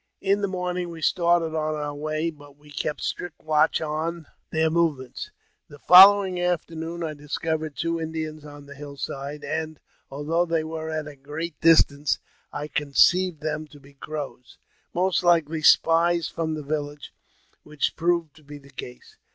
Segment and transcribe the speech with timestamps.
[0.19, 4.71] In the morning we started on our way, but we kept strict watch on their
[4.71, 5.29] movements.
[5.69, 9.79] The following afternoon I discovered two Indians on the hill side, and,
[10.09, 12.17] although they were at a great distance,
[12.51, 14.57] I conceived them to be Crows,
[14.91, 17.13] most likely spies from the village,
[17.61, 19.17] which proved to be the case.